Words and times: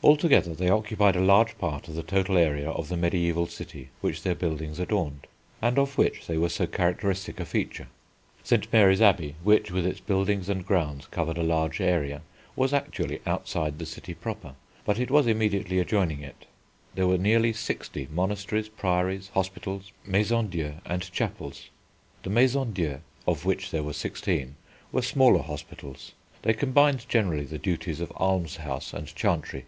Altogether 0.00 0.54
they 0.54 0.68
occupied 0.70 1.16
a 1.16 1.20
large 1.20 1.58
part 1.58 1.88
of 1.88 1.96
the 1.96 2.04
total 2.04 2.38
area 2.38 2.70
of 2.70 2.88
the 2.88 2.94
mediæval 2.94 3.50
city 3.50 3.90
which 4.00 4.22
their 4.22 4.36
buildings 4.36 4.78
adorned, 4.78 5.26
and 5.60 5.76
of 5.76 5.98
which 5.98 6.28
they 6.28 6.38
were 6.38 6.48
so 6.48 6.68
characteristic 6.68 7.40
a 7.40 7.44
feature: 7.44 7.88
St. 8.44 8.72
Mary's 8.72 9.02
Abbey, 9.02 9.34
which 9.42 9.72
with 9.72 9.84
its 9.84 9.98
buildings 9.98 10.48
and 10.48 10.64
grounds 10.64 11.08
covered 11.10 11.36
a 11.36 11.42
large 11.42 11.80
area, 11.80 12.22
was 12.54 12.72
actually 12.72 13.20
outside 13.26 13.80
the 13.80 13.84
city 13.86 14.14
proper, 14.14 14.54
but 14.84 15.00
it 15.00 15.10
was 15.10 15.26
immediately 15.26 15.80
adjoining 15.80 16.20
it. 16.20 16.46
There 16.94 17.08
were 17.08 17.18
nearly 17.18 17.52
sixty 17.52 18.06
monasteries, 18.08 18.68
priories, 18.68 19.30
hospitals, 19.34 19.90
maisons 20.06 20.52
dieu, 20.52 20.74
and 20.84 21.10
chapels. 21.10 21.70
The 22.22 22.30
maisons 22.30 22.72
dieu, 22.72 23.00
of 23.26 23.44
which 23.44 23.72
there 23.72 23.82
were 23.82 23.92
sixteen, 23.92 24.54
were 24.92 25.02
smaller 25.02 25.42
hospitals. 25.42 26.12
They 26.42 26.54
combined 26.54 27.06
generally 27.08 27.44
the 27.46 27.58
duties 27.58 28.00
of 28.00 28.12
almshouse 28.12 28.94
and 28.94 29.08
chantry. 29.12 29.64